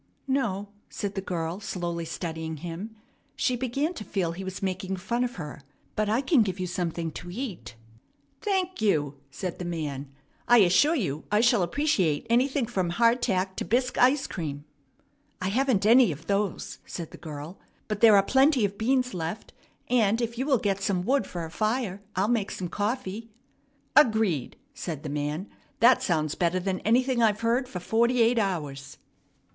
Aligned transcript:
"No," 0.27 0.69
said 0.89 1.13
the 1.13 1.21
girl, 1.21 1.59
slowly 1.59 2.05
studying 2.05 2.57
him 2.57 2.95
she 3.35 3.55
began 3.55 3.93
to 3.93 4.03
feel 4.03 4.31
he 4.31 4.43
was 4.43 4.63
making 4.63 4.95
fun 4.95 5.23
of 5.23 5.35
her; 5.35 5.61
"but 5.95 6.09
I 6.09 6.21
can 6.21 6.41
give 6.41 6.59
you 6.59 6.65
something 6.65 7.11
to 7.11 7.29
eat." 7.29 7.75
"Thank 8.41 8.81
you!" 8.81 9.13
said 9.29 9.59
the 9.59 9.63
man. 9.63 10.09
"I 10.47 10.57
assure 10.57 10.95
you 10.95 11.25
I 11.31 11.39
shall 11.41 11.61
appreciate 11.61 12.25
anything 12.31 12.65
from 12.65 12.89
hardtack 12.89 13.55
to 13.57 13.63
bisque 13.63 13.99
ice 13.99 14.25
cream." 14.25 14.65
"I 15.39 15.49
haven't 15.49 15.85
any 15.85 16.11
of 16.11 16.25
those," 16.25 16.79
said 16.83 17.11
the 17.11 17.17
girl, 17.17 17.59
"but 17.87 18.01
there 18.01 18.15
are 18.15 18.23
plenty 18.23 18.65
of 18.65 18.79
beans 18.79 19.13
left; 19.13 19.53
and, 19.87 20.19
if 20.19 20.35
you 20.35 20.47
will 20.47 20.57
get 20.57 20.81
some 20.81 21.05
wood 21.05 21.27
for 21.27 21.45
a 21.45 21.51
fire, 21.51 22.01
I'll 22.15 22.27
make 22.27 22.49
some 22.49 22.69
coffee." 22.69 23.29
"Agreed," 23.95 24.55
said 24.73 25.03
the 25.03 25.09
man. 25.09 25.47
"That 25.79 26.01
sounds 26.01 26.33
better 26.33 26.59
than 26.59 26.79
anything 26.79 27.21
I've 27.21 27.41
heard 27.41 27.69
for 27.69 27.79
forty 27.79 28.19
eight 28.23 28.39
hours." 28.39 28.97